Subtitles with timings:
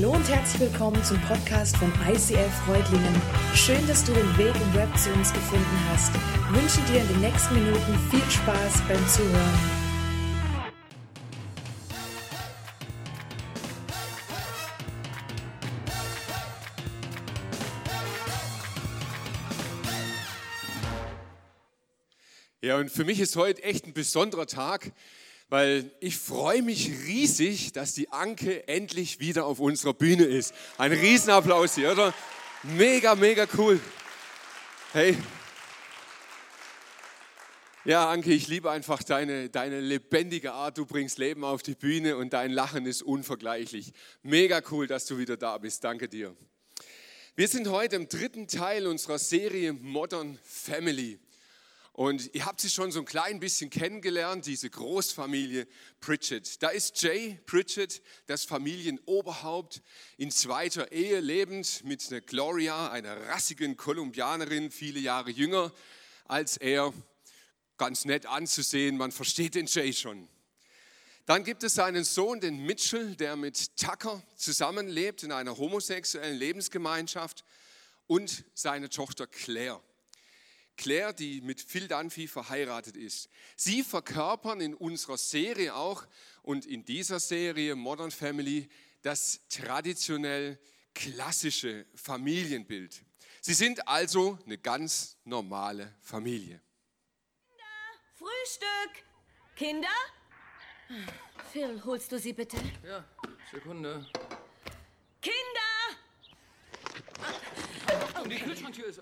[0.00, 3.20] Hallo und herzlich willkommen zum Podcast von ICF Freudlingen.
[3.52, 6.12] Schön, dass du den Weg im Web zu uns gefunden hast.
[6.14, 9.88] Ich wünsche dir in den nächsten Minuten viel Spaß beim Zuhören.
[22.62, 24.92] Ja, und für mich ist heute echt ein besonderer Tag,
[25.48, 30.54] weil ich freue mich riesig, dass die Anke endlich wieder auf unserer Bühne ist.
[30.76, 32.14] Ein Riesenapplaus hier, oder?
[32.62, 33.80] Mega, mega cool.
[34.92, 35.16] Hey.
[37.84, 40.76] Ja, Anke, ich liebe einfach deine, deine lebendige Art.
[40.76, 43.92] Du bringst Leben auf die Bühne und dein Lachen ist unvergleichlich.
[44.22, 45.84] Mega cool, dass du wieder da bist.
[45.84, 46.36] Danke dir.
[47.34, 51.18] Wir sind heute im dritten Teil unserer Serie Modern Family.
[51.98, 55.66] Und ihr habt sie schon so ein klein bisschen kennengelernt, diese Großfamilie
[56.00, 56.62] Pritchett.
[56.62, 59.82] Da ist Jay Pritchett, das Familienoberhaupt,
[60.16, 65.72] in zweiter Ehe lebend mit einer Gloria, einer rassigen Kolumbianerin, viele Jahre jünger
[66.26, 66.94] als er.
[67.78, 70.28] Ganz nett anzusehen, man versteht den Jay schon.
[71.26, 77.44] Dann gibt es seinen Sohn, den Mitchell, der mit Tucker zusammenlebt in einer homosexuellen Lebensgemeinschaft
[78.06, 79.82] und seine Tochter Claire.
[80.78, 83.28] Claire, die mit Phil Dunphy verheiratet ist.
[83.56, 86.06] Sie verkörpern in unserer Serie auch
[86.42, 88.70] und in dieser Serie Modern Family
[89.02, 90.58] das traditionell
[90.94, 93.04] klassische Familienbild.
[93.42, 96.62] Sie sind also eine ganz normale Familie.
[98.14, 99.04] Frühstück!
[99.56, 99.88] Kinder?
[101.52, 102.56] Phil, holst du sie bitte?
[102.86, 103.04] Ja,
[103.50, 104.06] Sekunde.
[105.20, 105.68] Kinder!
[108.20, 109.00] Oh, die Kühlschranktür ist.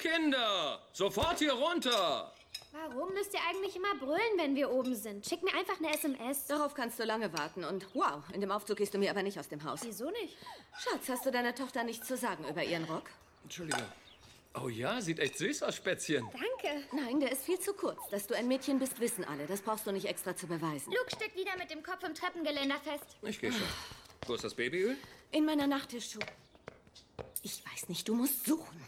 [0.00, 0.80] Kinder!
[0.92, 2.32] Sofort hier runter!
[2.72, 5.26] Warum müsst ihr eigentlich immer brüllen, wenn wir oben sind?
[5.26, 6.46] Schick mir einfach eine SMS.
[6.46, 9.38] Darauf kannst du lange warten und wow, in dem Aufzug gehst du mir aber nicht
[9.38, 9.80] aus dem Haus.
[9.82, 10.36] Wieso nicht?
[10.78, 13.10] Schatz, hast du deiner Tochter nichts zu sagen über ihren Rock?
[13.42, 13.82] Entschuldige.
[14.54, 16.28] Oh ja, sieht echt süß aus, Spätzchen.
[16.32, 16.84] Danke.
[16.92, 17.98] Nein, der ist viel zu kurz.
[18.10, 19.46] Dass du ein Mädchen bist, wissen alle.
[19.46, 20.92] Das brauchst du nicht extra zu beweisen.
[20.92, 23.04] Luke steckt wieder mit dem Kopf im Treppengeländer fest.
[23.22, 23.62] Ich geh schon.
[24.26, 24.96] Wo ist das Babyöl?
[25.32, 26.24] In meiner Nachttischschuhe.
[27.42, 28.80] Ich weiß nicht, du musst suchen.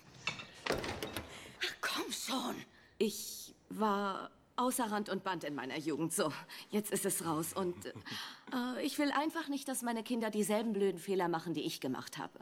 [2.12, 2.54] Schon.
[2.98, 6.12] Ich war außer Rand und Band in meiner Jugend.
[6.12, 6.32] So,
[6.70, 7.52] jetzt ist es raus.
[7.54, 11.80] Und äh, ich will einfach nicht, dass meine Kinder dieselben blöden Fehler machen, die ich
[11.80, 12.38] gemacht habe.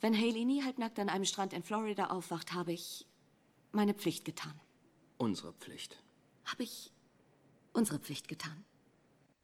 [0.00, 3.06] Wenn Haley nie halbnackt an einem Strand in Florida aufwacht, habe ich
[3.70, 4.58] meine Pflicht getan.
[5.18, 6.02] Unsere Pflicht.
[6.44, 6.90] Habe ich
[7.72, 8.64] unsere Pflicht getan.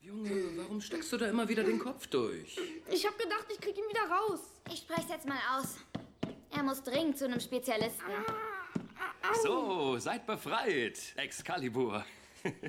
[0.01, 2.59] Junge, warum steckst du da immer wieder den Kopf durch?
[2.91, 4.41] Ich hab gedacht, ich krieg ihn wieder raus.
[4.73, 5.77] Ich spreche jetzt mal aus.
[6.51, 8.07] Er muss dringend zu einem Spezialisten.
[9.43, 12.05] So, seid befreit, Excalibur.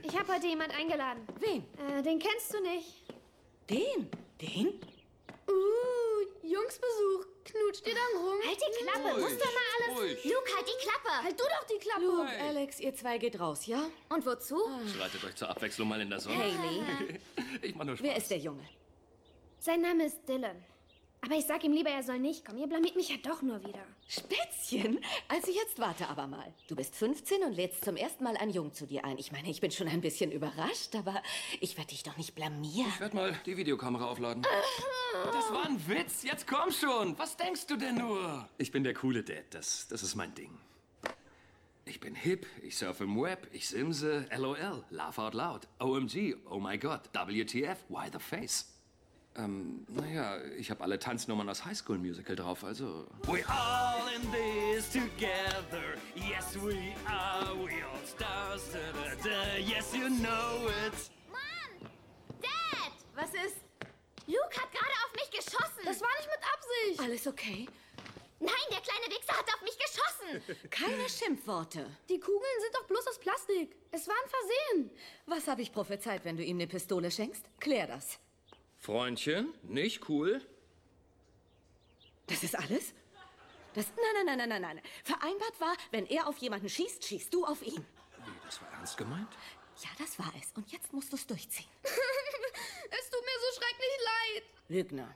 [0.01, 1.21] Ich hab heute jemand eingeladen.
[1.39, 1.63] Wen?
[1.77, 3.03] Äh, den kennst du nicht.
[3.69, 4.09] Den?
[4.41, 4.67] Den?
[5.47, 7.25] Uh, Jungsbesuch.
[7.45, 8.35] Knutscht ihr dann rum?
[8.47, 9.99] Halt die Klappe, Ruhig, muss doch mal alles.
[10.01, 10.23] ruhig.
[10.25, 11.23] Luke, halt die Klappe.
[11.23, 12.01] Halt du doch die Klappe.
[12.03, 13.88] Luke, Alex, ihr zwei geht raus, ja?
[14.09, 14.59] Und wozu?
[14.97, 16.38] Schreitet euch zur Abwechslung mal in der Sonne.
[16.38, 17.19] Haley,
[17.61, 18.07] Ich mach nur Spaß.
[18.07, 18.67] wer ist der Junge?
[19.59, 20.63] Sein Name ist Dylan.
[21.22, 22.59] Aber ich sag ihm lieber, er soll nicht kommen.
[22.59, 23.84] Ihr blamiert mich ja doch nur wieder.
[24.07, 25.00] Spätzchen?
[25.28, 26.53] Also jetzt warte aber mal.
[26.68, 29.18] Du bist 15 und lädst zum ersten Mal einen Jungen zu dir ein.
[29.18, 31.22] Ich meine, ich bin schon ein bisschen überrascht, aber
[31.59, 32.88] ich werde dich doch nicht blamieren.
[32.88, 34.44] Ich werde mal die Videokamera aufladen.
[35.25, 37.18] Das war ein Witz, jetzt komm schon.
[37.18, 38.47] Was denkst du denn nur?
[38.57, 40.57] Ich bin der coole Dad, das, das ist mein Ding.
[41.86, 46.59] Ich bin hip, ich surfe im Web, ich simse, LOL, laugh out loud, OMG, oh
[46.59, 48.78] my god, WTF, why the face?
[49.39, 53.07] Ähm, naja, ich habe alle Tanznummern aus High School Musical drauf, also...
[53.23, 59.57] We all in this together, yes we are, we all stars, da, da, da.
[59.57, 61.09] yes you know it.
[61.31, 61.89] Mann!
[62.41, 62.91] Dad!
[63.16, 63.63] Was ist?
[64.27, 65.85] Luke hat gerade auf mich geschossen.
[65.85, 67.00] Das war nicht mit Absicht.
[67.00, 67.67] Alles okay?
[68.41, 70.69] Nein, der kleine Wichser hat auf mich geschossen.
[70.69, 71.85] Keine Schimpfworte.
[72.09, 73.75] Die Kugeln sind doch bloß aus Plastik.
[73.91, 74.91] Es war ein Versehen.
[75.25, 77.45] Was habe ich prophezeit, wenn du ihm eine Pistole schenkst?
[77.59, 78.19] Klär das.
[78.79, 80.41] Freundchen, nicht cool?
[82.27, 82.93] Das ist alles?
[83.73, 84.81] Das, nein, nein, nein, nein, nein, nein.
[85.03, 87.85] Vereinbart war, wenn er auf jemanden schießt, schießt du auf ihn.
[88.25, 89.27] Wie, das war ernst gemeint?
[89.83, 90.51] Ja, das war es.
[90.55, 91.69] Und jetzt musst du es durchziehen.
[92.91, 94.43] Es tut mir so schrecklich leid.
[94.67, 95.15] Lügner.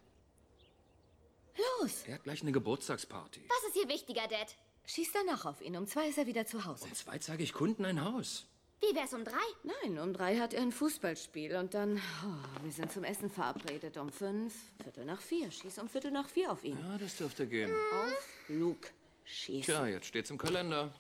[1.82, 3.42] Los, Er hat gleich eine Geburtstagsparty.
[3.50, 4.56] Was ist hier wichtiger, Dad?
[4.86, 5.76] schieß danach auf ihn.
[5.76, 6.86] Um zwei ist er wieder zu Hause.
[6.86, 8.46] Um zwei zeige ich Kunden ein Haus.
[8.84, 9.38] Wie wär's um drei?
[9.64, 13.96] Nein, um drei hat er ein Fußballspiel und dann, oh, wir sind zum Essen verabredet.
[13.96, 14.54] Um fünf,
[14.84, 15.50] Viertel nach vier.
[15.50, 16.78] Schieß um Viertel nach vier auf ihn.
[16.78, 17.72] Ja, das dürfte gehen.
[17.72, 18.90] Auf Luke.
[19.24, 19.68] Schieß.
[19.68, 20.94] Tja, jetzt steht's im Kalender.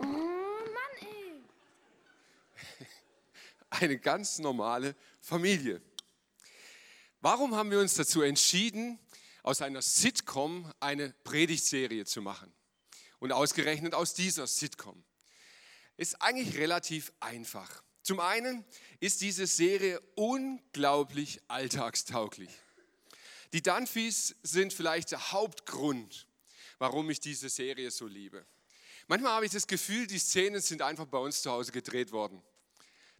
[0.00, 1.40] Oh Mann, ey.
[3.70, 5.80] Eine ganz normale Familie.
[7.20, 8.98] Warum haben wir uns dazu entschieden,
[9.44, 12.52] aus einer Sitcom eine Predigtserie zu machen?
[13.20, 15.04] Und ausgerechnet aus dieser Sitcom.
[15.96, 17.82] Ist eigentlich relativ einfach.
[18.02, 18.64] Zum einen
[18.98, 22.50] ist diese Serie unglaublich alltagstauglich.
[23.52, 26.26] Die Dunphys sind vielleicht der Hauptgrund,
[26.78, 28.46] warum ich diese Serie so liebe.
[29.06, 32.42] Manchmal habe ich das Gefühl, die Szenen sind einfach bei uns zu Hause gedreht worden.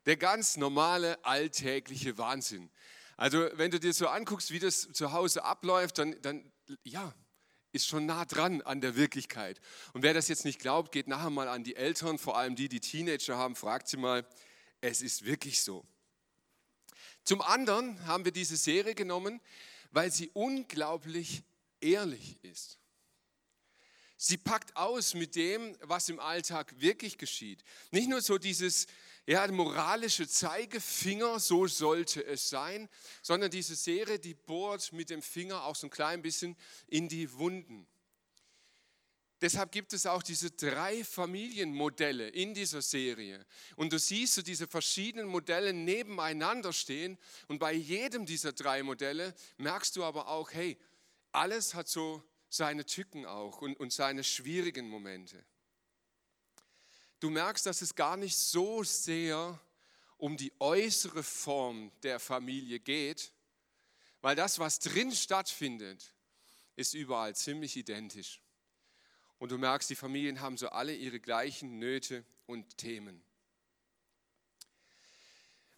[0.07, 2.71] Der ganz normale, alltägliche Wahnsinn.
[3.17, 6.51] Also wenn du dir so anguckst, wie das zu Hause abläuft, dann, dann
[6.83, 7.15] ja,
[7.73, 9.61] ist schon nah dran an der Wirklichkeit.
[9.93, 12.69] Und wer das jetzt nicht glaubt, geht nachher mal an die Eltern, vor allem die,
[12.69, 14.27] die Teenager haben, fragt sie mal,
[14.81, 15.85] es ist wirklich so.
[17.25, 19.41] Zum anderen haben wir diese Serie genommen,
[19.91, 21.43] weil sie unglaublich
[21.81, 22.79] ehrlich ist.
[24.17, 27.65] Sie packt aus mit dem, was im Alltag wirklich geschieht.
[27.91, 28.87] Nicht nur so dieses
[29.27, 32.89] ja, moralische Zeigefinger, so sollte es sein,
[33.23, 36.57] sondern diese Serie, die bohrt mit dem Finger auch so ein klein bisschen
[36.89, 37.87] in die Wunden.
[39.43, 43.45] Deshalb gibt es auch diese drei Familienmodelle in dieser Serie.
[43.75, 47.19] Und du siehst so diese verschiedenen Modelle nebeneinander stehen.
[47.49, 50.79] Und bei jedem dieser drei Modelle merkst du aber auch, hey,
[51.33, 55.45] alles hat so seine Tücken auch und, und seine schwierigen Momente.
[57.23, 59.57] Du merkst, dass es gar nicht so sehr
[60.17, 63.31] um die äußere Form der Familie geht,
[64.23, 66.13] weil das, was drin stattfindet,
[66.75, 68.41] ist überall ziemlich identisch.
[69.39, 73.23] Und du merkst, die Familien haben so alle ihre gleichen Nöte und Themen.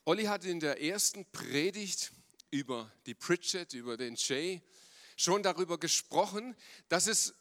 [0.06, 2.12] Olli hat in der ersten Predigt
[2.50, 4.62] über die Pritchett, über den Jay,
[5.19, 6.56] schon darüber gesprochen,
[6.88, 7.35] dass es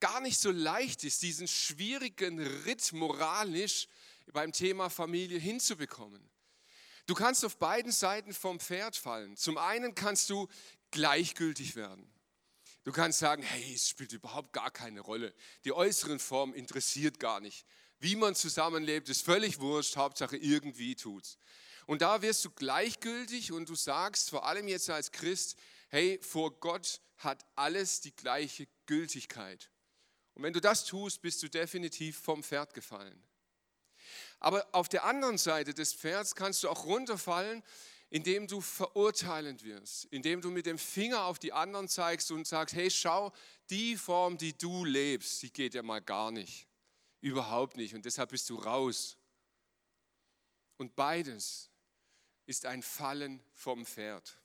[0.00, 3.86] gar nicht so leicht ist, diesen schwierigen Ritt moralisch
[4.32, 6.28] beim Thema Familie hinzubekommen.
[7.06, 9.36] Du kannst auf beiden Seiten vom Pferd fallen.
[9.36, 10.48] Zum einen kannst du
[10.90, 12.10] gleichgültig werden.
[12.84, 15.34] Du kannst sagen, hey, es spielt überhaupt gar keine Rolle.
[15.64, 17.66] Die äußeren Formen interessiert gar nicht.
[17.98, 21.36] Wie man zusammenlebt, ist völlig wurscht, Hauptsache irgendwie tut's.
[21.86, 25.56] Und da wirst du gleichgültig und du sagst, vor allem jetzt als Christ,
[25.88, 29.70] hey, vor Gott hat alles die gleiche Gültigkeit.
[30.34, 33.22] Und wenn du das tust, bist du definitiv vom Pferd gefallen.
[34.38, 37.62] Aber auf der anderen Seite des Pferds kannst du auch runterfallen,
[38.08, 42.74] indem du verurteilend wirst, indem du mit dem Finger auf die anderen zeigst und sagst,
[42.74, 43.32] hey, schau,
[43.68, 46.66] die Form, die du lebst, die geht ja mal gar nicht.
[47.20, 47.94] Überhaupt nicht.
[47.94, 49.16] Und deshalb bist du raus.
[50.76, 51.70] Und beides
[52.46, 54.38] ist ein Fallen vom Pferd.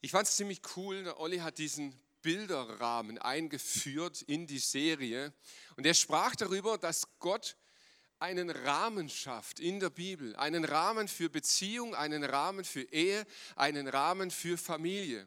[0.00, 5.32] Ich fand es ziemlich cool, der Olli hat diesen Bilderrahmen eingeführt in die Serie
[5.76, 7.56] und er sprach darüber, dass Gott
[8.18, 13.26] einen Rahmen schafft in der Bibel, einen Rahmen für Beziehung, einen Rahmen für Ehe,
[13.56, 15.26] einen Rahmen für Familie.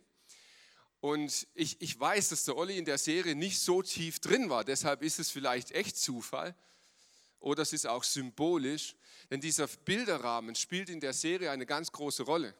[1.01, 4.63] Und ich, ich weiß, dass der Olli in der Serie nicht so tief drin war,
[4.63, 6.55] deshalb ist es vielleicht echt Zufall
[7.39, 8.95] oder es ist auch symbolisch,
[9.29, 12.55] denn dieser Bilderrahmen spielt in der Serie eine ganz große Rolle.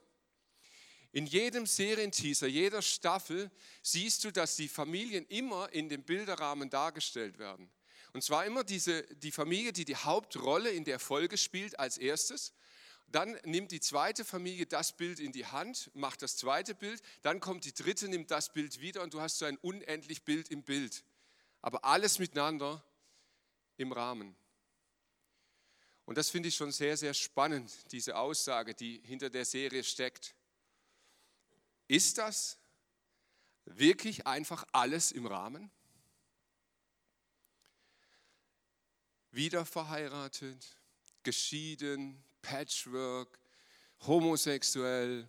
[1.16, 3.50] In jedem Serienteaser, jeder Staffel
[3.82, 7.72] siehst du, dass die Familien immer in dem Bilderrahmen dargestellt werden.
[8.12, 12.52] Und zwar immer diese, die Familie, die die Hauptrolle in der Folge spielt als erstes.
[13.08, 17.02] Dann nimmt die zweite Familie das Bild in die Hand, macht das zweite Bild.
[17.22, 20.52] Dann kommt die dritte, nimmt das Bild wieder und du hast so ein unendlich Bild
[20.52, 21.06] im Bild.
[21.62, 22.84] Aber alles miteinander
[23.78, 24.36] im Rahmen.
[26.04, 30.36] Und das finde ich schon sehr, sehr spannend, diese Aussage, die hinter der Serie steckt.
[31.88, 32.58] Ist das
[33.66, 35.70] wirklich einfach alles im Rahmen?
[39.32, 40.78] Wieder verheiratet,
[41.24, 43.40] geschieden, Patchwork,
[44.02, 45.28] homosexuell,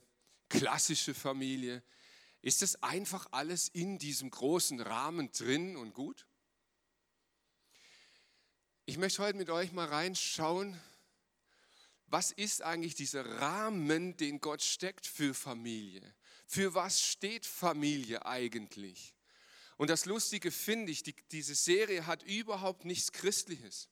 [0.49, 1.83] klassische Familie.
[2.43, 6.27] Ist das einfach alles in diesem großen Rahmen drin und gut?
[8.85, 10.81] Ich möchte heute mit euch mal reinschauen,
[12.07, 16.15] was ist eigentlich dieser Rahmen, den Gott steckt für Familie?
[16.47, 19.15] Für was steht Familie eigentlich?
[19.77, 23.89] Und das Lustige finde ich, die, diese Serie hat überhaupt nichts Christliches.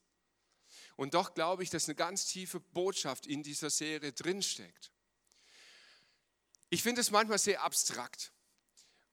[0.95, 4.91] Und doch glaube ich, dass eine ganz tiefe Botschaft in dieser Serie drinsteckt.
[6.69, 8.31] Ich finde es manchmal sehr abstrakt.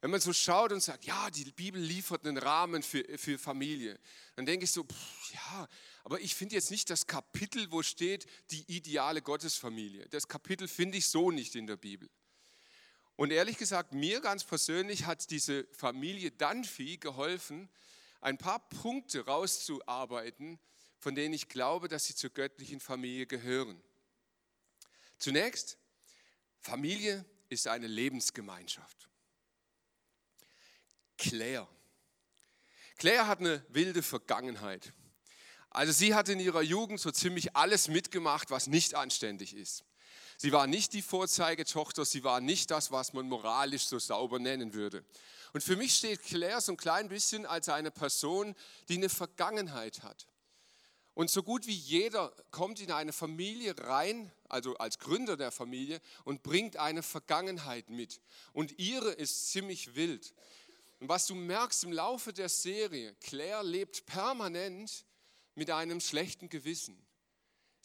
[0.00, 4.00] Wenn man so schaut und sagt, ja, die Bibel liefert einen Rahmen für, für Familie,
[4.34, 5.68] dann denke ich so, pff, ja,
[6.02, 10.08] aber ich finde jetzt nicht das Kapitel, wo steht die ideale Gottesfamilie.
[10.08, 12.10] Das Kapitel finde ich so nicht in der Bibel.
[13.16, 17.68] Und ehrlich gesagt, mir ganz persönlich hat diese Familie Dunphy geholfen,
[18.20, 20.58] ein paar Punkte rauszuarbeiten,
[20.98, 23.82] von denen ich glaube, dass sie zur göttlichen Familie gehören.
[25.18, 25.76] Zunächst,
[26.60, 29.08] Familie ist eine Lebensgemeinschaft.
[31.18, 31.68] Claire.
[32.96, 34.92] Claire hat eine wilde Vergangenheit.
[35.70, 39.84] Also sie hat in ihrer Jugend so ziemlich alles mitgemacht, was nicht anständig ist.
[40.42, 44.74] Sie war nicht die Vorzeigetochter, sie war nicht das, was man moralisch so sauber nennen
[44.74, 45.04] würde.
[45.52, 48.56] Und für mich steht Claire so ein klein bisschen als eine Person,
[48.88, 50.26] die eine Vergangenheit hat.
[51.14, 56.00] Und so gut wie jeder kommt in eine Familie rein, also als Gründer der Familie,
[56.24, 58.20] und bringt eine Vergangenheit mit.
[58.52, 60.34] Und ihre ist ziemlich wild.
[60.98, 65.04] Und was du merkst im Laufe der Serie, Claire lebt permanent
[65.54, 67.00] mit einem schlechten Gewissen.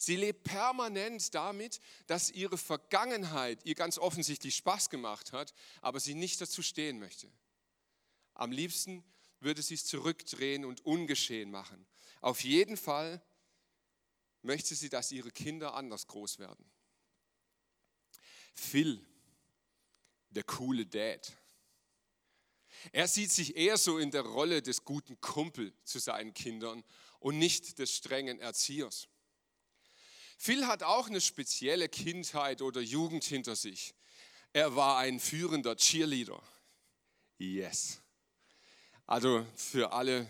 [0.00, 5.52] Sie lebt permanent damit, dass ihre Vergangenheit ihr ganz offensichtlich Spaß gemacht hat,
[5.82, 7.28] aber sie nicht dazu stehen möchte.
[8.34, 9.04] Am liebsten
[9.40, 11.84] würde sie es zurückdrehen und ungeschehen machen.
[12.20, 13.20] Auf jeden Fall
[14.42, 16.64] möchte sie, dass ihre Kinder anders groß werden.
[18.54, 19.04] Phil,
[20.30, 21.32] der coole Dad.
[22.92, 26.84] Er sieht sich eher so in der Rolle des guten Kumpel zu seinen Kindern
[27.18, 29.08] und nicht des strengen Erziehers.
[30.40, 33.92] Phil hat auch eine spezielle Kindheit oder Jugend hinter sich.
[34.52, 36.40] Er war ein führender Cheerleader.
[37.38, 38.00] Yes.
[39.04, 40.28] Also für alle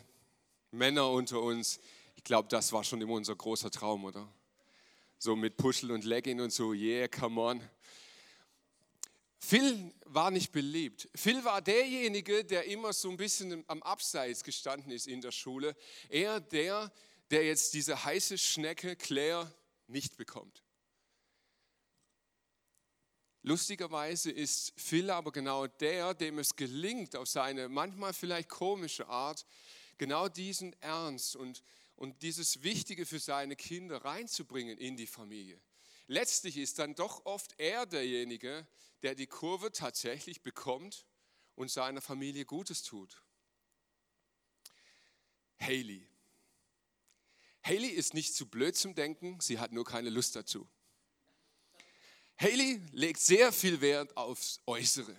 [0.70, 1.78] Männer unter uns,
[2.16, 4.26] ich glaube, das war schon immer unser großer Traum, oder?
[5.18, 7.70] So mit Puschel und Legging und so, yeah, come on.
[9.38, 11.08] Phil war nicht beliebt.
[11.14, 15.76] Phil war derjenige, der immer so ein bisschen am Abseits gestanden ist in der Schule.
[16.08, 16.90] Er der,
[17.30, 19.52] der jetzt diese heiße Schnecke Claire
[19.88, 20.62] nicht bekommt.
[23.42, 29.46] Lustigerweise ist Phil aber genau der, dem es gelingt, auf seine manchmal vielleicht komische Art,
[29.96, 31.62] genau diesen Ernst und,
[31.96, 35.60] und dieses Wichtige für seine Kinder reinzubringen in die Familie.
[36.08, 38.66] Letztlich ist dann doch oft er derjenige,
[39.02, 41.06] der die Kurve tatsächlich bekommt
[41.54, 43.22] und seiner Familie Gutes tut.
[45.60, 46.08] Haley.
[47.62, 50.68] Haley ist nicht zu blöd zum Denken, sie hat nur keine Lust dazu.
[52.38, 55.16] Haley legt sehr viel Wert aufs Äußere.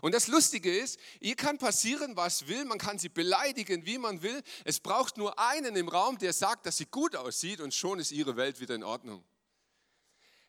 [0.00, 4.22] Und das Lustige ist, ihr kann passieren, was will, man kann sie beleidigen, wie man
[4.22, 4.42] will.
[4.64, 8.12] Es braucht nur einen im Raum, der sagt, dass sie gut aussieht und schon ist
[8.12, 9.24] ihre Welt wieder in Ordnung.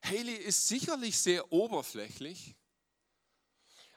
[0.04, 2.56] Haley ist sicherlich sehr oberflächlich,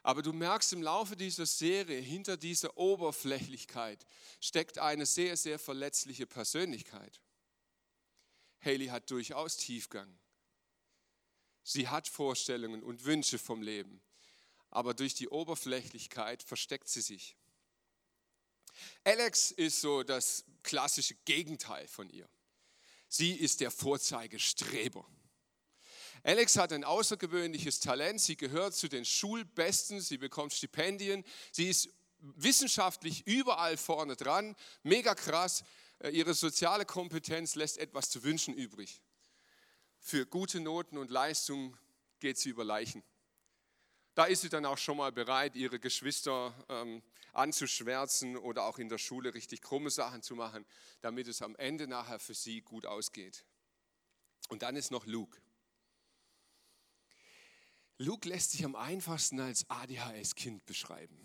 [0.08, 4.06] aber du merkst im Laufe dieser Serie, hinter dieser Oberflächlichkeit
[4.40, 7.20] steckt eine sehr, sehr verletzliche Persönlichkeit.
[8.64, 10.18] Haley hat durchaus Tiefgang.
[11.62, 14.00] Sie hat Vorstellungen und Wünsche vom Leben,
[14.70, 17.36] aber durch die Oberflächlichkeit versteckt sie sich.
[19.04, 22.30] Alex ist so das klassische Gegenteil von ihr.
[23.08, 25.06] Sie ist der Vorzeigestreber.
[26.22, 28.20] Alex hat ein außergewöhnliches Talent.
[28.20, 30.00] Sie gehört zu den Schulbesten.
[30.00, 31.24] Sie bekommt Stipendien.
[31.52, 34.56] Sie ist wissenschaftlich überall vorne dran.
[34.82, 35.64] Mega krass.
[36.00, 39.02] Äh, ihre soziale Kompetenz lässt etwas zu wünschen übrig.
[40.00, 41.76] Für gute Noten und Leistungen
[42.20, 43.02] geht sie über Leichen.
[44.14, 48.88] Da ist sie dann auch schon mal bereit, ihre Geschwister ähm, anzuschwärzen oder auch in
[48.88, 50.66] der Schule richtig krumme Sachen zu machen,
[51.00, 53.44] damit es am Ende nachher für sie gut ausgeht.
[54.48, 55.40] Und dann ist noch Luke.
[57.98, 61.18] Luke lässt sich am einfachsten als ADHS-Kind beschreiben.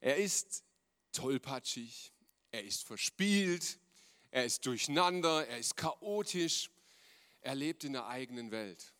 [0.00, 0.64] Er ist
[1.12, 2.12] tollpatschig,
[2.50, 3.78] er ist verspielt,
[4.30, 6.70] er ist durcheinander, er ist chaotisch,
[7.40, 8.92] er lebt in der eigenen Welt.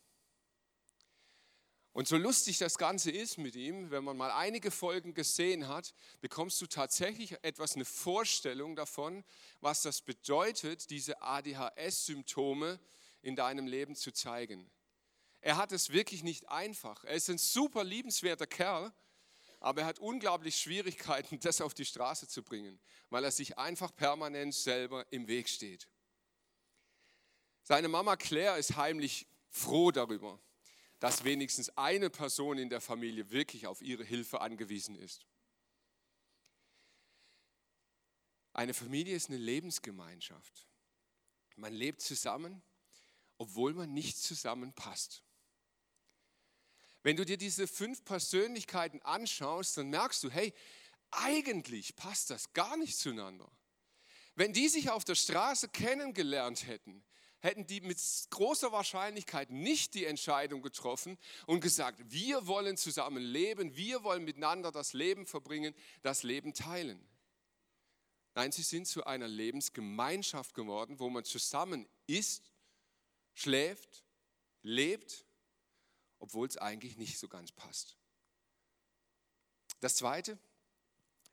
[1.93, 5.93] Und so lustig das Ganze ist mit ihm, wenn man mal einige Folgen gesehen hat,
[6.21, 9.23] bekommst du tatsächlich etwas eine Vorstellung davon,
[9.61, 12.79] was das bedeutet, diese ADHS-Symptome
[13.21, 14.69] in deinem Leben zu zeigen.
[15.41, 17.03] Er hat es wirklich nicht einfach.
[17.03, 18.93] Er ist ein super liebenswerter Kerl,
[19.59, 22.79] aber er hat unglaublich Schwierigkeiten, das auf die Straße zu bringen,
[23.09, 25.87] weil er sich einfach permanent selber im Weg steht.
[27.63, 30.39] Seine Mama Claire ist heimlich froh darüber,
[30.99, 35.25] dass wenigstens eine Person in der Familie wirklich auf ihre Hilfe angewiesen ist.
[38.53, 40.65] Eine Familie ist eine Lebensgemeinschaft.
[41.57, 42.63] Man lebt zusammen,
[43.37, 45.23] obwohl man nicht zusammenpasst.
[47.07, 50.53] Wenn du dir diese fünf Persönlichkeiten anschaust, dann merkst du, hey,
[51.09, 53.49] eigentlich passt das gar nicht zueinander.
[54.35, 57.05] Wenn die sich auf der Straße kennengelernt hätten,
[57.39, 57.97] hätten die mit
[58.29, 64.73] großer Wahrscheinlichkeit nicht die Entscheidung getroffen und gesagt, wir wollen zusammen leben, wir wollen miteinander
[64.73, 66.99] das Leben verbringen, das Leben teilen.
[68.35, 72.51] Nein, sie sind zu einer Lebensgemeinschaft geworden, wo man zusammen isst,
[73.33, 74.03] schläft,
[74.61, 75.23] lebt
[76.19, 77.97] obwohl es eigentlich nicht so ganz passt.
[79.79, 80.39] Das Zweite,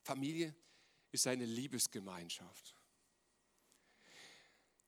[0.02, 0.54] Familie
[1.12, 2.76] ist eine Liebesgemeinschaft.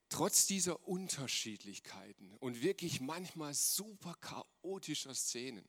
[0.08, 5.68] Trotz dieser Unterschiedlichkeiten und wirklich manchmal super chaotischer Szenen,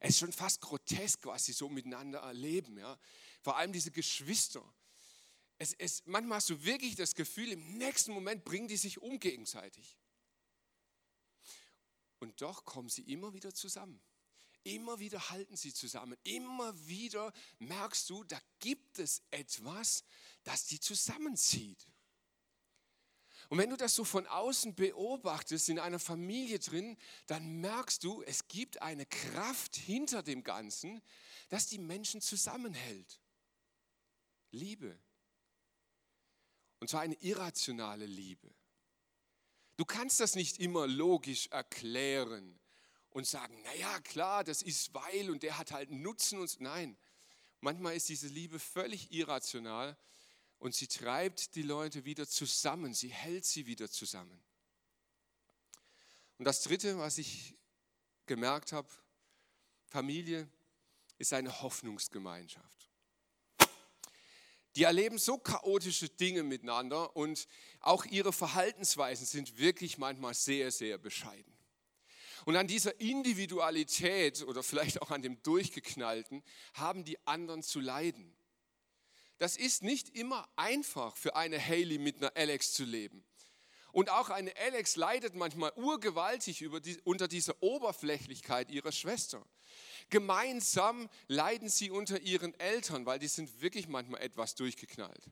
[0.00, 2.78] es ist schon fast grotesk, was sie so miteinander erleben.
[2.78, 2.98] Ja?
[3.42, 4.64] Vor allem diese Geschwister.
[5.58, 9.20] Es, es, manchmal hast du wirklich das Gefühl, im nächsten Moment bringen die sich um
[9.20, 9.99] gegenseitig.
[12.20, 14.00] Und doch kommen sie immer wieder zusammen.
[14.62, 16.16] Immer wieder halten sie zusammen.
[16.22, 20.04] Immer wieder merkst du, da gibt es etwas,
[20.44, 21.88] das die zusammenzieht.
[23.48, 26.96] Und wenn du das so von außen beobachtest, in einer Familie drin,
[27.26, 31.02] dann merkst du, es gibt eine Kraft hinter dem Ganzen,
[31.48, 33.20] das die Menschen zusammenhält.
[34.52, 34.98] Liebe.
[36.80, 38.54] Und zwar eine irrationale Liebe.
[39.80, 42.60] Du kannst das nicht immer logisch erklären
[43.08, 46.98] und sagen, naja, klar, das ist weil und der hat halt Nutzen und nein.
[47.62, 49.96] Manchmal ist diese Liebe völlig irrational
[50.58, 54.38] und sie treibt die Leute wieder zusammen, sie hält sie wieder zusammen.
[56.36, 57.56] Und das Dritte, was ich
[58.26, 58.90] gemerkt habe,
[59.86, 60.46] Familie
[61.16, 62.79] ist eine Hoffnungsgemeinschaft.
[64.76, 67.48] Die erleben so chaotische Dinge miteinander und
[67.80, 71.52] auch ihre Verhaltensweisen sind wirklich manchmal sehr, sehr bescheiden.
[72.44, 76.42] Und an dieser Individualität oder vielleicht auch an dem Durchgeknallten
[76.74, 78.34] haben die anderen zu leiden.
[79.38, 83.24] Das ist nicht immer einfach für eine Haley mit einer Alex zu leben.
[83.92, 89.44] Und auch eine Alex leidet manchmal urgewaltig die, unter dieser Oberflächlichkeit ihrer Schwester.
[90.10, 95.30] Gemeinsam leiden sie unter ihren Eltern, weil die sind wirklich manchmal etwas durchgeknallt.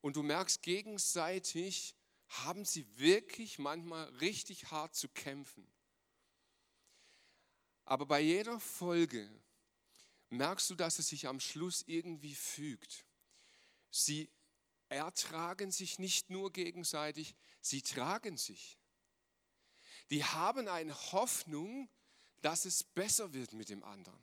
[0.00, 1.94] Und du merkst, gegenseitig
[2.28, 5.66] haben sie wirklich manchmal richtig hart zu kämpfen.
[7.84, 9.28] Aber bei jeder Folge
[10.30, 13.04] merkst du, dass es sich am Schluss irgendwie fügt.
[13.90, 14.28] Sie
[14.88, 18.78] ertragen sich nicht nur gegenseitig, sie tragen sich.
[20.10, 21.88] Die haben eine Hoffnung,
[22.42, 24.22] dass es besser wird mit dem anderen.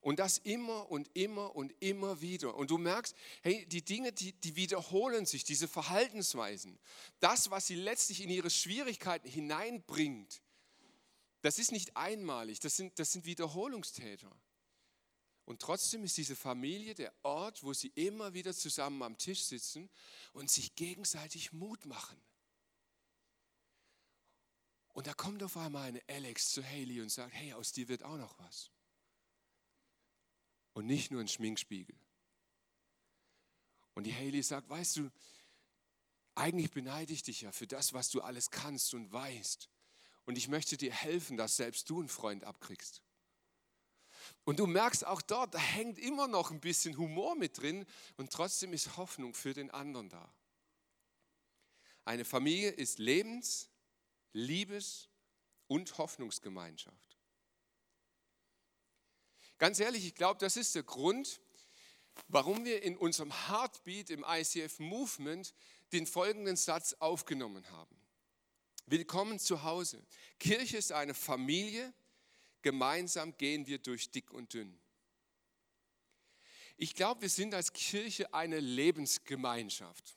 [0.00, 2.54] Und das immer und immer und immer wieder.
[2.56, 6.78] Und du merkst, hey, die Dinge, die, die wiederholen sich, diese Verhaltensweisen.
[7.20, 10.42] Das, was sie letztlich in ihre Schwierigkeiten hineinbringt,
[11.40, 14.30] das ist nicht einmalig, das sind, das sind Wiederholungstäter.
[15.44, 19.90] Und trotzdem ist diese Familie der Ort, wo sie immer wieder zusammen am Tisch sitzen
[20.32, 22.20] und sich gegenseitig Mut machen.
[24.94, 28.04] Und da kommt auf einmal eine Alex zu Haley und sagt, hey, aus dir wird
[28.04, 28.70] auch noch was.
[30.72, 31.96] Und nicht nur ein Schminkspiegel.
[33.94, 35.10] Und die Haley sagt, weißt du,
[36.36, 39.68] eigentlich beneide ich dich ja für das, was du alles kannst und weißt.
[40.26, 43.02] Und ich möchte dir helfen, dass selbst du einen Freund abkriegst.
[44.44, 48.32] Und du merkst auch dort, da hängt immer noch ein bisschen Humor mit drin und
[48.32, 50.32] trotzdem ist Hoffnung für den anderen da.
[52.04, 53.70] Eine Familie ist Lebens-,
[54.32, 55.08] Liebes-
[55.66, 57.18] und Hoffnungsgemeinschaft.
[59.58, 61.40] Ganz ehrlich, ich glaube, das ist der Grund,
[62.28, 65.54] warum wir in unserem Heartbeat im ICF Movement
[65.92, 67.96] den folgenden Satz aufgenommen haben.
[68.86, 70.04] Willkommen zu Hause.
[70.38, 71.94] Kirche ist eine Familie,
[72.64, 74.80] Gemeinsam gehen wir durch dick und dünn.
[76.78, 80.16] Ich glaube, wir sind als Kirche eine Lebensgemeinschaft.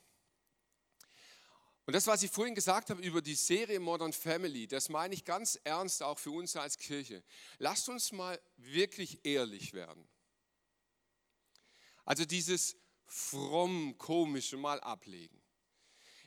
[1.84, 5.26] Und das, was ich vorhin gesagt habe über die Serie Modern Family, das meine ich
[5.26, 7.22] ganz ernst auch für uns als Kirche.
[7.58, 10.08] Lasst uns mal wirklich ehrlich werden.
[12.06, 15.38] Also dieses fromm komische mal ablegen.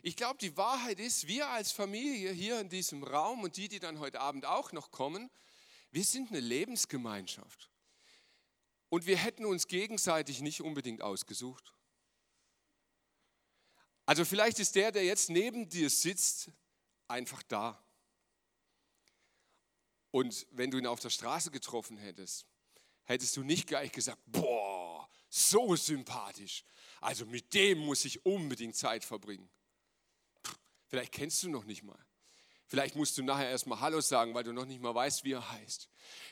[0.04, 3.80] Ich glaube, die Wahrheit ist, wir als Familie hier in diesem Raum und die, die
[3.80, 5.32] dann heute Abend auch noch kommen,
[5.92, 7.70] wir sind eine Lebensgemeinschaft.
[8.90, 11.74] Und wir hätten uns gegenseitig nicht unbedingt ausgesucht.
[14.06, 16.52] Also vielleicht ist der, der jetzt neben dir sitzt,
[17.08, 17.82] einfach da.
[20.12, 22.46] Und wenn du ihn auf der Straße getroffen hättest,
[23.04, 26.66] hättest du nicht gleich gesagt, boah, so sympathisch.
[27.00, 29.50] Also mit dem muss ich unbedingt Zeit verbringen.
[30.88, 32.06] Vielleicht kennst du noch nicht mal.
[32.72, 35.52] Vielleicht musst du nachher erstmal Hallo sagen, weil du noch nicht mal weißt, wie er
[35.52, 35.90] heißt.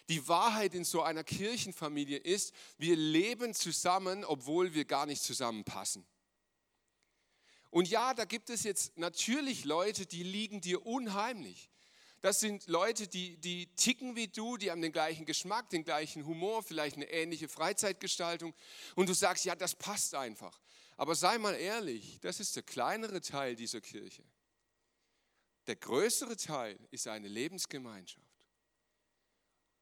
[0.07, 6.07] Die Wahrheit in so einer Kirchenfamilie ist, wir leben zusammen, obwohl wir gar nicht zusammenpassen.
[7.71, 11.69] Und ja, da gibt es jetzt natürlich Leute, die liegen dir unheimlich.
[12.21, 16.25] Das sind Leute, die, die ticken wie du, die haben den gleichen Geschmack, den gleichen
[16.25, 18.53] Humor, vielleicht eine ähnliche Freizeitgestaltung.
[18.95, 20.57] Und du sagst, ja, das passt einfach.
[20.95, 24.23] Aber sei mal ehrlich, das ist der kleinere Teil dieser Kirche.
[25.69, 28.47] Der größere Teil ist eine Lebensgemeinschaft.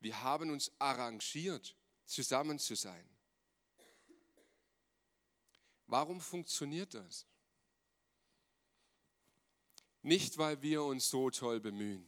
[0.01, 3.09] Wir haben uns arrangiert, zusammen zu sein.
[5.85, 7.25] Warum funktioniert das?
[10.01, 12.05] Nicht, weil wir uns so toll bemühen.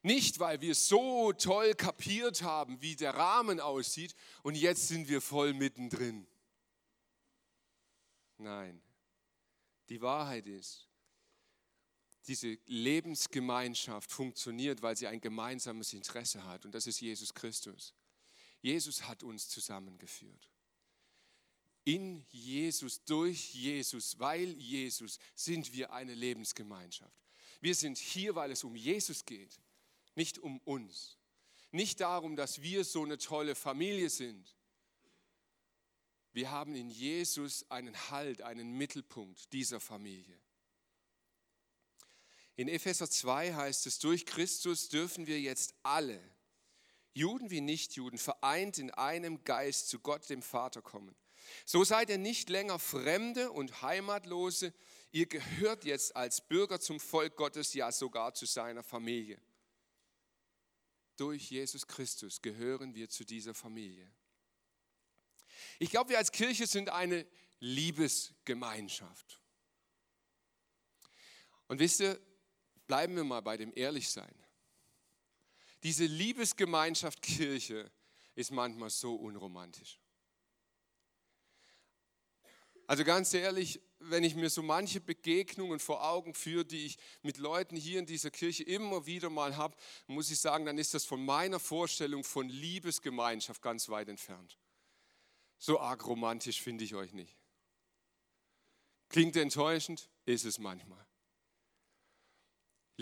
[0.00, 5.20] Nicht, weil wir so toll kapiert haben, wie der Rahmen aussieht und jetzt sind wir
[5.20, 6.26] voll mittendrin.
[8.38, 8.82] Nein,
[9.90, 10.88] die Wahrheit ist,
[12.26, 17.94] diese Lebensgemeinschaft funktioniert, weil sie ein gemeinsames Interesse hat und das ist Jesus Christus.
[18.60, 20.48] Jesus hat uns zusammengeführt.
[21.84, 27.26] In Jesus, durch Jesus, weil Jesus sind wir eine Lebensgemeinschaft.
[27.60, 29.58] Wir sind hier, weil es um Jesus geht
[30.14, 31.18] nicht um uns.
[31.70, 34.56] Nicht darum, dass wir so eine tolle Familie sind.
[36.32, 40.38] Wir haben in Jesus einen Halt, einen Mittelpunkt dieser Familie.
[42.56, 46.20] In Epheser 2 heißt es, durch Christus dürfen wir jetzt alle,
[47.14, 51.14] Juden wie Nichtjuden, vereint in einem Geist zu Gott, dem Vater, kommen.
[51.64, 54.72] So seid ihr nicht länger Fremde und Heimatlose,
[55.10, 59.40] ihr gehört jetzt als Bürger zum Volk Gottes, ja sogar zu seiner Familie
[61.22, 64.10] durch Jesus Christus gehören wir zu dieser Familie.
[65.78, 67.24] Ich glaube, wir als Kirche sind eine
[67.60, 69.40] Liebesgemeinschaft.
[71.68, 72.20] Und wisst ihr,
[72.92, 74.34] bleiben wir mal bei dem Ehrlichsein.
[75.82, 77.90] Diese Liebesgemeinschaft Kirche
[78.34, 79.98] ist manchmal so unromantisch.
[82.86, 87.38] Also ganz ehrlich, wenn ich mir so manche Begegnungen vor Augen führe, die ich mit
[87.38, 89.74] Leuten hier in dieser Kirche immer wieder mal habe,
[90.06, 94.58] muss ich sagen, dann ist das von meiner Vorstellung von Liebesgemeinschaft ganz weit entfernt.
[95.56, 97.38] So arg romantisch finde ich euch nicht.
[99.08, 101.06] Klingt enttäuschend, ist es manchmal.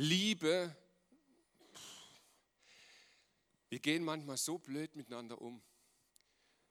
[0.01, 0.75] Liebe,
[3.69, 5.63] wir gehen manchmal so blöd miteinander um.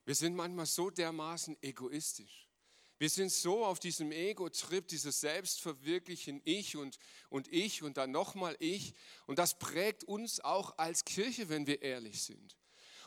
[0.04, 2.50] Wir sind manchmal so dermaßen egoistisch.
[2.98, 6.98] Wir sind so auf diesem Ego-Trip, dieses Selbstverwirklichen, ich und,
[7.30, 8.96] und ich und dann nochmal ich.
[9.28, 12.58] Und das prägt uns auch als Kirche, wenn wir ehrlich sind.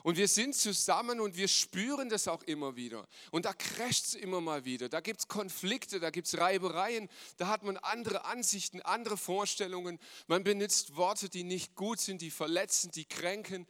[0.02, 3.06] Und wir sind zusammen und wir spüren das auch immer wieder.
[3.30, 4.88] Und da crasht es immer mal wieder.
[4.88, 9.98] Da gibt es Konflikte, da gibt es Reibereien, da hat man andere Ansichten, andere Vorstellungen.
[10.26, 13.66] Man benutzt Worte, die nicht gut sind, die verletzen, die kränken.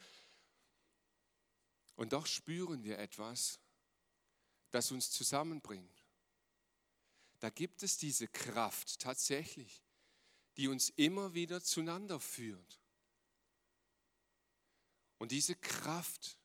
[1.97, 3.61] Und doch spüren wir etwas,
[4.71, 6.03] das uns zusammenbringt
[7.42, 9.83] da gibt es diese Kraft tatsächlich,
[10.57, 12.81] die uns immer wieder zueinander führt.
[15.23, 16.37] Und diese Kraft,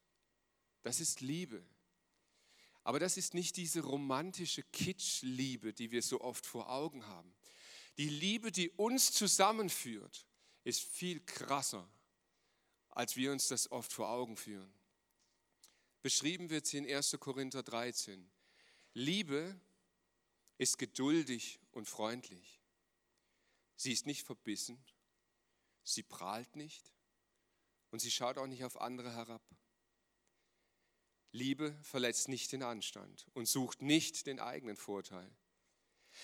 [0.84, 1.66] das ist Liebe.
[2.84, 7.34] Aber das ist nicht diese romantische Kitschliebe, die wir so oft vor Augen haben.
[7.98, 10.28] Die Liebe, die uns zusammenführt,
[10.64, 11.90] ist viel krasser,
[12.90, 14.72] als wir uns das oft vor Augen führen.
[16.04, 17.18] Beschrieben wird sie in 1.
[17.20, 18.30] Korinther 13.
[18.94, 19.60] Liebe
[20.60, 22.62] ist geduldig und freundlich.
[23.76, 24.78] Sie ist nicht verbissen,
[25.84, 26.94] sie prahlt nicht
[27.92, 29.42] und sie schaut auch nicht auf andere herab.
[31.32, 35.30] Liebe verletzt nicht den Anstand und sucht nicht den eigenen Vorteil.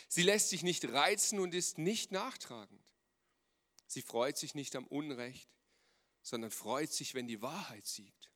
[0.08, 2.84] Sie lässt sich nicht reizen und ist nicht nachtragend.
[3.86, 5.50] Sie freut sich nicht am Unrecht,
[6.24, 8.32] sondern freut sich, wenn die Wahrheit siegt.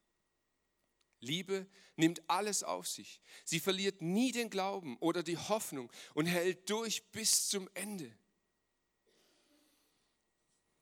[1.20, 3.22] Liebe nimmt alles auf sich.
[3.44, 8.16] Sie verliert nie den Glauben oder die Hoffnung und hält durch bis zum Ende.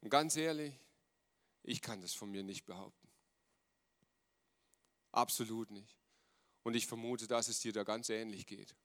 [0.02, 0.74] Und ganz ehrlich,
[1.68, 3.10] ich kann das von mir nicht behaupten.
[5.12, 5.98] Absolut nicht.
[6.64, 8.76] Und ich vermute, dass es dir da ganz ähnlich geht.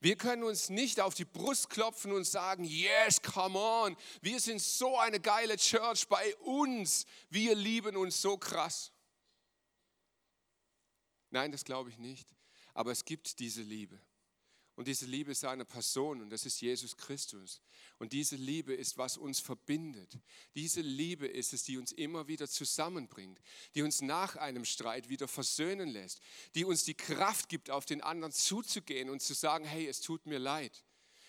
[0.00, 4.60] Wir können uns nicht auf die Brust klopfen und sagen, yes, come on, wir sind
[4.60, 8.92] so eine geile Church bei uns, wir lieben uns so krass.
[11.30, 12.28] Nein, das glaube ich nicht.
[12.74, 14.00] Aber es gibt diese Liebe.
[14.76, 17.62] Und diese Liebe ist eine Person und das ist Jesus Christus.
[17.98, 20.18] Und diese Liebe ist, was uns verbindet.
[20.54, 23.40] Diese Liebe ist es, die uns immer wieder zusammenbringt,
[23.74, 26.20] die uns nach einem Streit wieder versöhnen lässt,
[26.54, 30.26] die uns die Kraft gibt, auf den anderen zuzugehen und zu sagen, hey, es tut
[30.26, 30.84] mir leid.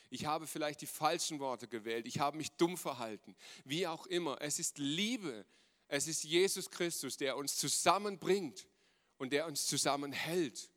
[0.10, 4.42] Ich habe vielleicht die falschen Worte gewählt, ich habe mich dumm verhalten, wie auch immer.
[4.42, 5.46] Es ist Liebe,
[5.88, 8.68] es ist Jesus Christus, der uns zusammenbringt
[9.18, 10.70] und der uns zusammenhält.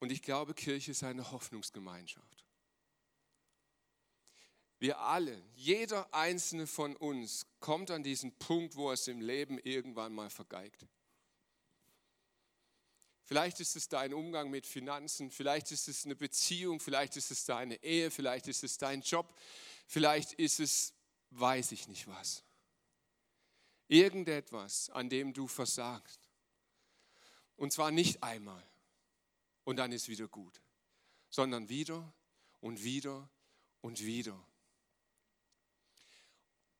[0.00, 2.44] Und ich glaube, Kirche ist eine Hoffnungsgemeinschaft.
[4.78, 10.14] Wir alle, jeder einzelne von uns kommt an diesen Punkt, wo es im Leben irgendwann
[10.14, 10.86] mal vergeigt.
[13.24, 17.44] Vielleicht ist es dein Umgang mit Finanzen, vielleicht ist es eine Beziehung, vielleicht ist es
[17.44, 19.32] deine Ehe, vielleicht ist es dein Job,
[19.86, 20.94] vielleicht ist es,
[21.28, 22.42] weiß ich nicht was.
[23.86, 26.20] Irgendetwas, an dem du versagst.
[27.56, 28.66] Und zwar nicht einmal
[29.70, 30.60] und dann ist wieder gut,
[31.28, 32.12] sondern wieder
[32.60, 33.30] und wieder
[33.82, 34.36] und wieder.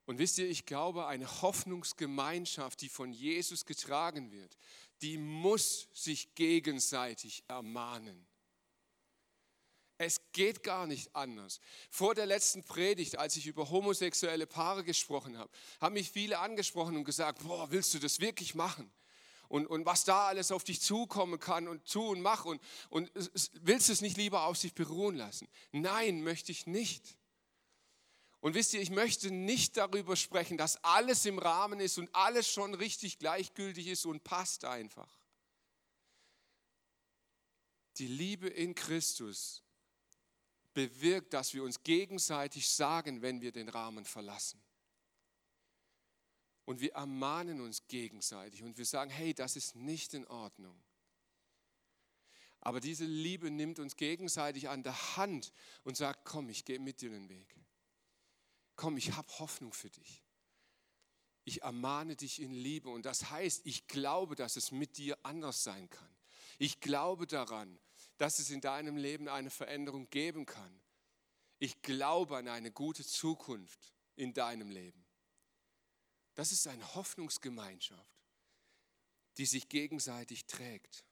[0.07, 4.59] Und wisst ihr, ich glaube, eine Hoffnungsgemeinschaft, die von Jesus getragen wird,
[5.03, 8.27] die muss sich gegenseitig ermahnen.
[9.97, 11.61] Es geht gar nicht anders.
[11.91, 16.97] Vor der letzten Predigt, als ich über homosexuelle Paare gesprochen habe, haben mich viele angesprochen
[16.97, 18.91] und gesagt, boah, willst du das wirklich machen?
[19.51, 23.11] Und, und was da alles auf dich zukommen kann und tu und mach und, und
[23.63, 25.49] willst du es nicht lieber auf sich beruhen lassen?
[25.73, 27.19] Nein, möchte ich nicht.
[28.39, 32.49] Und wisst ihr, ich möchte nicht darüber sprechen, dass alles im Rahmen ist und alles
[32.49, 35.13] schon richtig gleichgültig ist und passt einfach.
[37.99, 39.65] Die Liebe in Christus
[40.75, 44.63] bewirkt, dass wir uns gegenseitig sagen, wenn wir den Rahmen verlassen.
[46.71, 50.81] Und wir ermahnen uns gegenseitig und wir sagen, hey, das ist nicht in Ordnung.
[52.61, 55.53] Aber diese Liebe nimmt uns gegenseitig an der Hand
[55.83, 57.61] und sagt, komm, ich gehe mit dir den Weg
[58.81, 60.25] komm, ich habe Hoffnung für dich.
[61.45, 65.63] Ich ermahne dich in Liebe und das heißt, ich glaube, dass es mit dir anders
[65.65, 66.17] sein kann.
[66.59, 67.79] Ich glaube daran,
[68.17, 70.81] dass es in deinem Leben eine Veränderung geben kann.
[71.59, 75.05] Ich glaube an eine gute Zukunft in deinem Leben.
[76.35, 78.25] Das ist eine Hoffnungsgemeinschaft,
[79.37, 81.05] die sich gegenseitig trägt.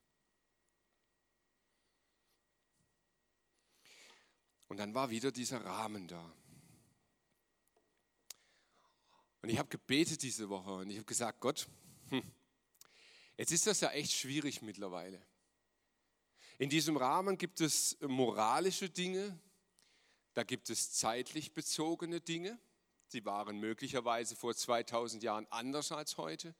[4.68, 6.32] Und dann war wieder dieser Rahmen da.
[9.40, 11.68] Und ich habe gebetet diese Woche und ich habe gesagt, Gott,
[12.08, 12.22] hm,
[13.36, 15.24] jetzt ist das ja echt schwierig mittlerweile.
[16.58, 19.38] In diesem Rahmen gibt es moralische Dinge,
[20.34, 22.58] da gibt es zeitlich bezogene Dinge,
[23.12, 26.54] die waren möglicherweise vor 2000 Jahren anders als heute.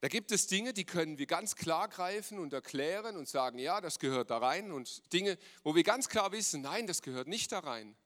[0.00, 3.80] Da gibt es Dinge, die können wir ganz klar greifen und erklären und sagen, ja,
[3.80, 4.72] das gehört da rein.
[4.72, 7.96] Und Dinge, wo wir ganz klar wissen, nein, das gehört nicht da rein.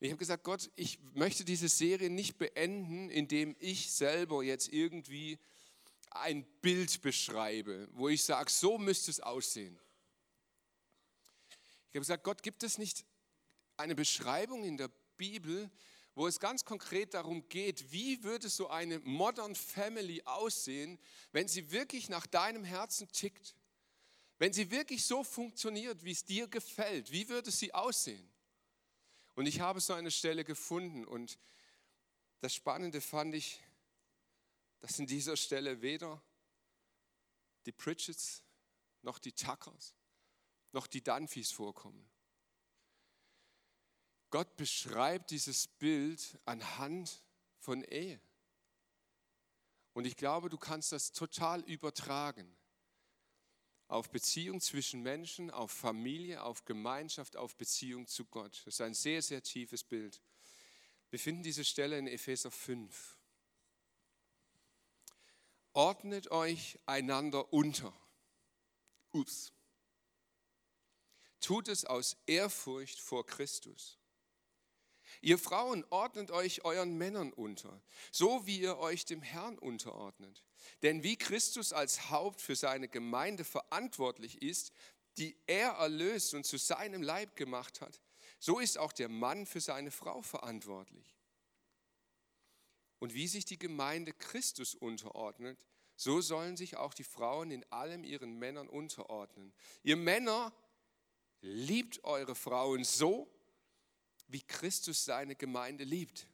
[0.00, 5.38] Ich habe gesagt, Gott, ich möchte diese Serie nicht beenden, indem ich selber jetzt irgendwie
[6.10, 9.78] ein Bild beschreibe, wo ich sage, so müsste es aussehen.
[11.90, 13.04] Ich habe gesagt, Gott, gibt es nicht
[13.78, 15.70] eine Beschreibung in der Bibel,
[16.14, 20.98] wo es ganz konkret darum geht, wie würde so eine Modern Family aussehen,
[21.32, 23.54] wenn sie wirklich nach deinem Herzen tickt?
[24.38, 28.28] Wenn sie wirklich so funktioniert, wie es dir gefällt, wie würde sie aussehen?
[29.34, 31.38] Und ich habe so eine Stelle gefunden und
[32.40, 33.60] das Spannende fand ich,
[34.80, 36.22] dass in dieser Stelle weder
[37.66, 38.42] die Pritchett's
[39.02, 39.94] noch die Tuckers
[40.72, 42.07] noch die Dunphys vorkommen.
[44.30, 47.22] Gott beschreibt dieses Bild anhand
[47.58, 48.20] von Ehe.
[49.94, 52.56] Und ich glaube, du kannst das total übertragen
[53.88, 58.62] auf Beziehung zwischen Menschen, auf Familie, auf Gemeinschaft, auf Beziehung zu Gott.
[58.66, 60.20] Das ist ein sehr, sehr tiefes Bild.
[61.10, 63.16] Wir finden diese Stelle in Epheser 5.
[65.72, 67.92] Ordnet euch einander unter.
[69.12, 69.52] Ups.
[71.40, 73.98] Tut es aus Ehrfurcht vor Christus.
[75.20, 80.44] Ihr Frauen ordnet euch euren Männern unter, so wie ihr euch dem Herrn unterordnet.
[80.82, 84.72] Denn wie Christus als Haupt für seine Gemeinde verantwortlich ist,
[85.16, 88.00] die er erlöst und zu seinem Leib gemacht hat,
[88.38, 91.16] so ist auch der Mann für seine Frau verantwortlich.
[93.00, 95.66] Und wie sich die Gemeinde Christus unterordnet,
[95.96, 99.52] so sollen sich auch die Frauen in allem ihren Männern unterordnen.
[99.82, 100.52] Ihr Männer,
[101.40, 103.28] liebt eure Frauen so,
[104.28, 106.26] wie Christus seine Gemeinde liebt.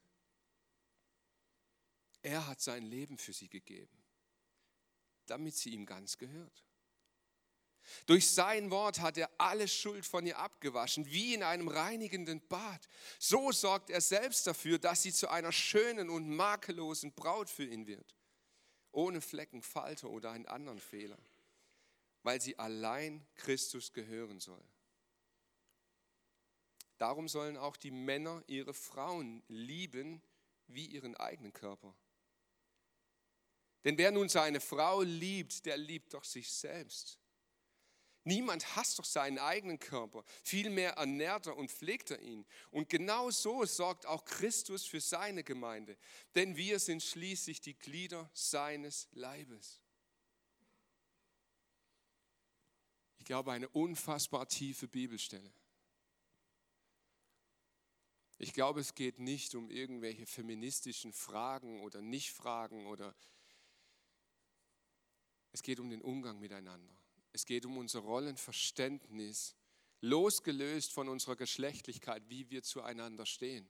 [2.22, 3.96] Er hat sein Leben für sie gegeben,
[5.26, 6.64] damit sie ihm ganz gehört.
[8.06, 12.88] Durch sein Wort hat er alle Schuld von ihr abgewaschen, wie in einem reinigenden Bad.
[13.18, 17.86] So sorgt er selbst dafür, dass sie zu einer schönen und makellosen Braut für ihn
[17.86, 18.16] wird,
[18.90, 21.18] ohne Flecken, Falte oder einen anderen Fehler,
[22.22, 24.64] weil sie allein Christus gehören soll.
[26.98, 30.22] Darum sollen auch die Männer ihre Frauen lieben
[30.66, 31.94] wie ihren eigenen Körper.
[33.84, 37.18] Denn wer nun seine Frau liebt, der liebt doch sich selbst.
[38.26, 42.46] Niemand hasst doch seinen eigenen Körper, vielmehr ernährt er und pflegt er ihn.
[42.70, 45.98] Und genau so sorgt auch Christus für seine Gemeinde,
[46.34, 49.82] denn wir sind schließlich die Glieder seines Leibes.
[53.18, 55.52] Ich glaube, eine unfassbar tiefe Bibelstelle.
[58.38, 63.14] Ich glaube, es geht nicht um irgendwelche feministischen Fragen oder Nichtfragen oder
[65.52, 66.92] es geht um den Umgang miteinander.
[67.32, 69.54] Es geht um unser Rollenverständnis,
[70.00, 73.68] losgelöst von unserer Geschlechtlichkeit, wie wir zueinander stehen.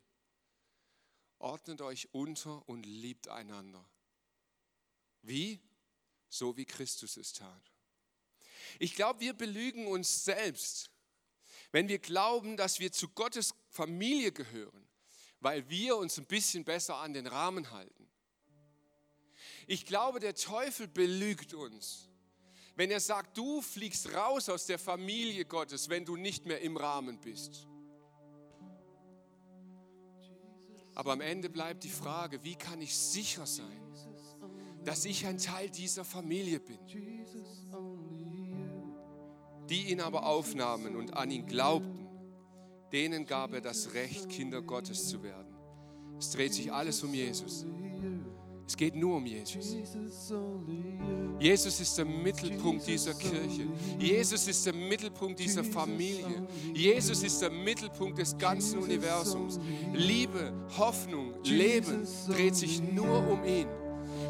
[1.38, 3.86] Ordnet euch unter und liebt einander.
[5.20, 5.60] Wie?
[6.28, 7.70] So wie Christus es tat.
[8.78, 10.90] Ich glaube, wir belügen uns selbst,
[11.74, 14.86] wenn wir glauben, dass wir zu Gottes Familie gehören,
[15.40, 18.08] weil wir uns ein bisschen besser an den Rahmen halten.
[19.66, 22.08] Ich glaube, der Teufel belügt uns,
[22.76, 26.76] wenn er sagt, du fliegst raus aus der Familie Gottes, wenn du nicht mehr im
[26.76, 27.66] Rahmen bist.
[30.94, 33.82] Aber am Ende bleibt die Frage, wie kann ich sicher sein,
[34.84, 36.78] dass ich ein Teil dieser Familie bin?
[39.70, 42.06] Die ihn aber aufnahmen und an ihn glaubten,
[42.92, 45.54] denen gab er das Recht, Kinder Gottes zu werden.
[46.18, 47.66] Es dreht sich alles um Jesus.
[48.66, 49.76] Es geht nur um Jesus.
[51.38, 53.66] Jesus ist der Mittelpunkt dieser Kirche.
[53.98, 56.46] Jesus ist der Mittelpunkt dieser Familie.
[56.72, 59.60] Jesus ist der Mittelpunkt des ganzen Universums.
[59.92, 63.68] Liebe, Hoffnung, Leben dreht sich nur um ihn.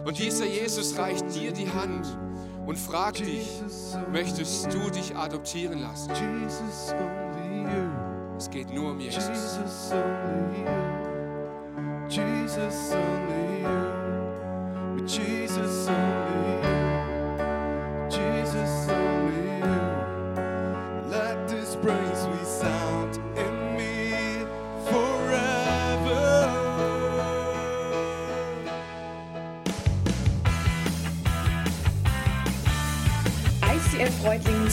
[0.04, 2.06] Und dieser Jesus reicht dir die Hand
[2.66, 3.62] und fragt dich,
[4.10, 6.10] möchtest du dich adoptieren lassen?
[8.36, 9.28] Es geht nur um Jesus.
[9.28, 10.94] Jesus only you.
[12.08, 13.62] Jesus only
[16.02, 16.13] you.